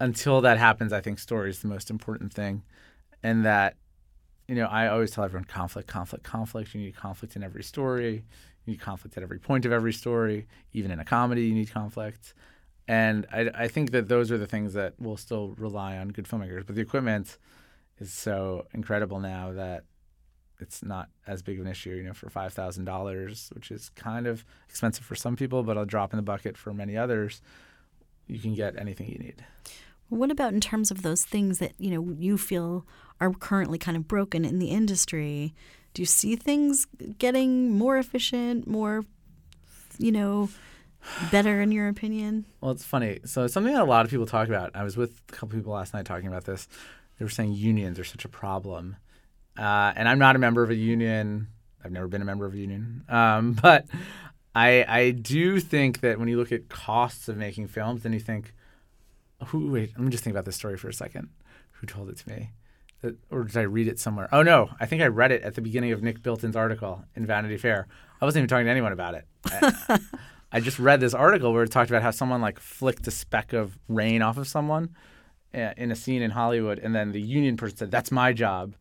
[0.00, 2.62] until that happens, I think story is the most important thing,
[3.22, 3.76] and that
[4.48, 6.74] you know, I always tell everyone conflict, conflict, conflict.
[6.74, 8.24] You need conflict in every story.
[8.64, 10.46] You need conflict at every point of every story.
[10.72, 12.34] Even in a comedy, you need conflict.
[12.86, 16.26] And I, I think that those are the things that will still rely on good
[16.26, 16.66] filmmakers.
[16.66, 17.38] But the equipment
[17.98, 19.84] is so incredible now that
[20.60, 23.88] it's not as big of an issue, you know, for five thousand dollars, which is
[23.90, 27.40] kind of expensive for some people, but a drop in the bucket for many others.
[28.26, 29.44] You can get anything you need.
[30.08, 32.86] What about in terms of those things that you know you feel
[33.20, 35.54] are currently kind of broken in the industry?
[35.94, 36.86] Do you see things
[37.18, 39.04] getting more efficient, more,
[39.96, 40.50] you know,
[41.30, 42.46] better in your opinion?
[42.60, 43.20] Well, it's funny.
[43.24, 44.72] So something that a lot of people talk about.
[44.74, 46.68] I was with a couple people last night talking about this.
[47.18, 48.96] They were saying unions are such a problem,
[49.56, 51.48] uh, and I'm not a member of a union.
[51.84, 53.86] I've never been a member of a union, um, but
[54.54, 58.20] I I do think that when you look at costs of making films, then you
[58.20, 58.52] think
[59.44, 61.28] who wait let me just think about this story for a second.
[61.72, 62.50] Who told it to me?
[63.02, 64.28] That, or did i read it somewhere?
[64.32, 67.26] Oh no i think i read it at the beginning of nick bilton's article in
[67.26, 67.86] vanity fair.
[68.20, 69.26] I wasn't even talking to anyone about it.
[69.46, 69.98] I,
[70.52, 73.52] I just read this article where it talked about how someone like flicked a speck
[73.52, 74.94] of rain off of someone
[75.54, 78.74] uh, in a scene in hollywood and then the union person said that's my job.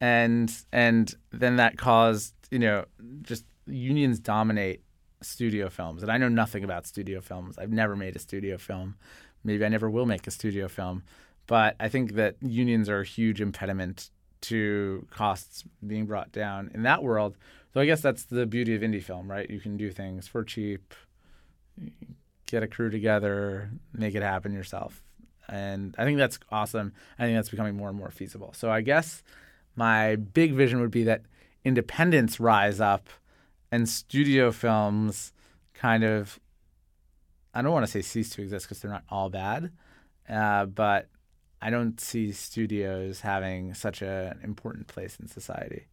[0.00, 2.84] And and then that caused you know
[3.22, 4.82] just unions dominate
[5.22, 6.02] studio films.
[6.02, 7.56] And i know nothing about studio films.
[7.56, 8.96] I've never made a studio film
[9.44, 11.02] maybe I never will make a studio film.
[11.46, 14.10] But I think that unions are a huge impediment
[14.42, 17.36] to costs being brought down in that world.
[17.72, 19.48] So I guess that's the beauty of indie film, right?
[19.48, 20.94] You can do things for cheap,
[22.46, 25.02] get a crew together, make it happen yourself.
[25.48, 26.92] And I think that's awesome.
[27.18, 28.52] I think that's becoming more and more feasible.
[28.54, 29.22] So I guess
[29.74, 31.22] my big vision would be that
[31.64, 33.08] independents rise up
[33.70, 35.32] and studio films
[35.74, 36.38] kind of
[37.54, 39.72] I don't want to say cease to exist because they're not all bad,
[40.28, 41.08] uh, but
[41.60, 45.86] I don't see studios having such an important place in society.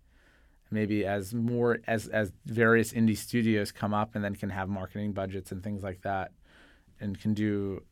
[0.72, 5.14] Maybe as more as as various indie studios come up and then can have marketing
[5.14, 6.32] budgets and things like that,
[7.00, 7.84] and can do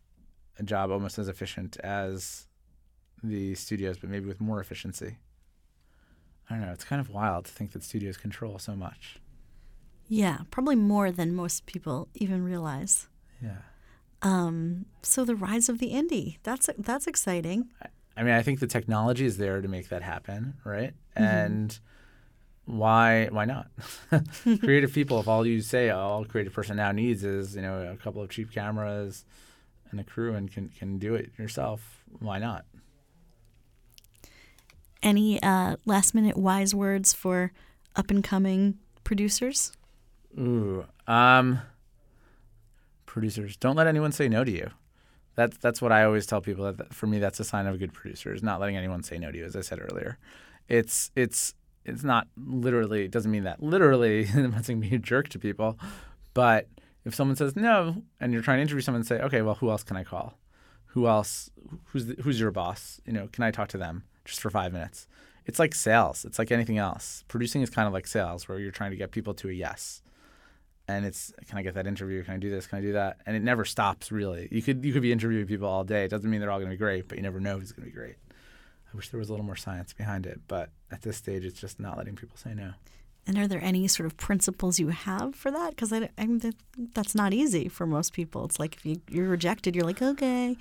[0.59, 2.47] a job almost as efficient as
[3.23, 5.17] the studios, but maybe with more efficiency.
[6.49, 6.71] I don't know.
[6.71, 9.17] It's kind of wild to think that studios control so much.
[10.07, 13.07] Yeah, probably more than most people even realize.
[13.41, 13.57] Yeah.
[14.21, 16.37] Um, so the rise of the indie.
[16.43, 17.69] That's that's exciting.
[18.15, 20.93] I mean, I think the technology is there to make that happen, right?
[21.15, 21.23] Mm-hmm.
[21.23, 21.79] And
[22.65, 23.67] why why not?
[24.59, 27.95] creative people, if all you say all creative person now needs is, you know, a
[27.95, 29.23] couple of cheap cameras
[29.91, 32.65] and a crew and can can do it yourself, why not?
[35.03, 37.51] Any uh, last minute wise words for
[37.95, 39.71] up and coming producers?
[40.37, 40.85] Ooh.
[41.07, 41.61] Um
[43.07, 44.69] producers, don't let anyone say no to you.
[45.35, 46.71] That's that's what I always tell people.
[46.71, 49.17] That for me, that's a sign of a good producer is not letting anyone say
[49.17, 49.45] no to you.
[49.45, 50.17] As I said earlier,
[50.67, 51.53] it's it's
[51.85, 53.05] it's not literally.
[53.05, 54.27] It doesn't mean that literally.
[54.33, 55.79] I'm not be a jerk to people,
[56.33, 56.67] but
[57.05, 59.69] if someone says no and you're trying to interview someone, and say, okay, well, who
[59.69, 60.37] else can I call?
[60.87, 61.49] Who else?
[61.85, 62.99] Who's the, who's your boss?
[63.05, 65.07] You know, can I talk to them just for five minutes?
[65.45, 66.25] It's like sales.
[66.25, 67.23] It's like anything else.
[67.27, 70.01] Producing is kind of like sales, where you're trying to get people to a yes
[70.87, 72.23] and it's can I get that interview?
[72.23, 72.67] Can I do this?
[72.67, 73.17] Can I do that?
[73.25, 74.47] And it never stops really.
[74.51, 76.05] You could you could be interviewing people all day.
[76.05, 77.87] It doesn't mean they're all going to be great, but you never know who's going
[77.87, 78.15] to be great.
[78.93, 81.59] I wish there was a little more science behind it, but at this stage, it's
[81.59, 82.71] just not letting people say no.
[83.25, 85.71] And are there any sort of principles you have for that?
[85.71, 86.53] Because I, I
[86.93, 88.45] that's not easy for most people.
[88.45, 90.55] It's like if you, you're rejected, you're like, okay.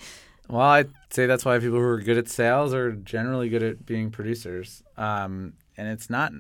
[0.49, 3.87] Well, I'd say that's why people who are good at sales are generally good at
[3.87, 4.83] being producers.
[4.97, 6.33] Um, and it's not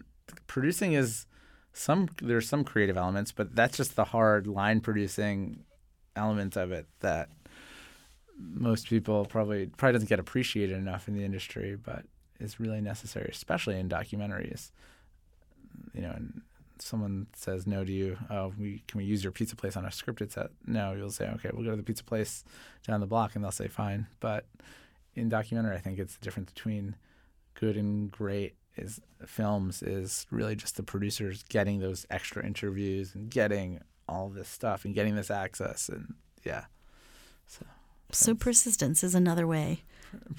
[0.48, 1.26] producing is
[1.76, 5.64] some there's some creative elements, but that's just the hard line producing
[6.16, 7.28] element of it that
[8.38, 12.04] most people probably probably doesn't get appreciated enough in the industry, but
[12.40, 14.70] is really necessary, especially in documentaries.
[15.92, 16.40] You know, and
[16.78, 19.90] someone says no to you, oh, we can we use your pizza place on our
[19.90, 20.50] scripted set?
[20.66, 22.42] No, you'll say, okay, we'll go to the pizza place
[22.86, 24.06] down the block, and they'll say fine.
[24.20, 24.46] But
[25.14, 26.96] in documentary, I think it's the difference between
[27.54, 33.30] good and great is films is really just the producers getting those extra interviews and
[33.30, 36.14] getting all this stuff and getting this access and
[36.44, 36.64] yeah.
[37.46, 37.64] So
[38.12, 39.82] so persistence is another way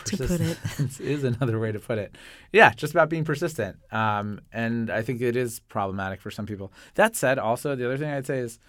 [0.06, 0.58] to put it.
[1.00, 2.16] is another way to put it.
[2.52, 3.78] Yeah, just about being persistent.
[3.92, 6.72] Um, and I think it is problematic for some people.
[6.96, 8.60] That said, also the other thing I'd say is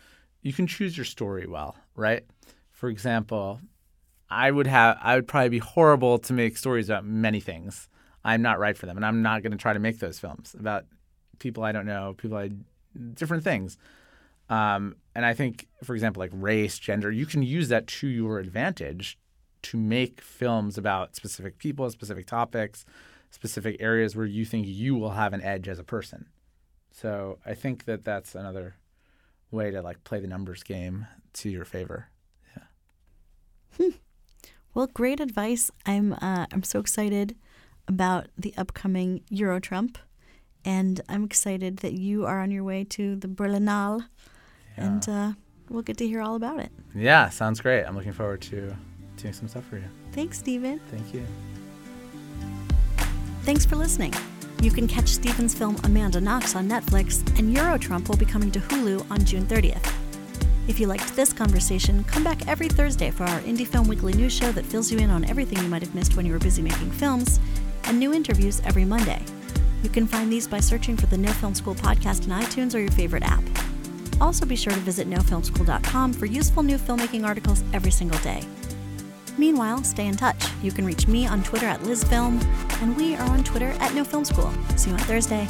[0.43, 2.25] you can choose your story well, right?
[2.73, 3.61] For example,
[4.31, 7.89] I would have I would probably be horrible to make stories about many things.
[8.29, 10.55] I'm not right for them, and I'm not going to try to make those films
[10.59, 10.85] about
[11.39, 12.51] people I don't know, people I
[13.14, 13.79] different things.
[14.51, 18.39] Um, and I think, for example, like race, gender, you can use that to your
[18.39, 19.18] advantage
[19.62, 22.85] to make films about specific people, specific topics,
[23.31, 26.26] specific areas where you think you will have an edge as a person.
[26.93, 28.76] So I think that that's another
[29.51, 32.09] way to like play the numbers game to your favor.
[32.55, 32.62] Yeah.
[33.76, 33.97] Hmm.
[34.74, 35.70] Well, great advice.
[35.87, 37.37] I'm uh, I'm so excited
[37.89, 39.97] about the upcoming Eurotrump.
[40.64, 44.07] And I'm excited that you are on your way to the Berlinale.
[44.76, 44.84] Yeah.
[44.84, 45.32] And uh,
[45.70, 46.70] we'll get to hear all about it.
[46.95, 47.84] Yeah, sounds great.
[47.84, 48.76] I'm looking forward to
[49.16, 49.84] doing some stuff for you.
[50.12, 50.80] Thanks, Stephen.
[50.91, 51.24] Thank you.
[53.43, 54.12] Thanks for listening.
[54.61, 58.61] You can catch Stephen's film Amanda Knox on Netflix, and Eurotrump will be coming to
[58.61, 59.95] Hulu on June 30th.
[60.66, 64.32] If you liked this conversation, come back every Thursday for our Indie Film Weekly news
[64.32, 66.61] show that fills you in on everything you might have missed when you were busy
[66.61, 67.41] making films
[67.89, 69.20] and new interviews every Monday.
[69.82, 72.78] You can find these by searching for the No Film School podcast in iTunes or
[72.78, 73.43] your favorite app.
[74.20, 78.43] Also, be sure to visit nofilmschool.com for useful new filmmaking articles every single day.
[79.39, 80.45] Meanwhile, stay in touch.
[80.62, 82.43] You can reach me on Twitter at LizFilm,
[82.82, 84.53] and we are on Twitter at No Film School.
[84.76, 85.49] See you on Thursday.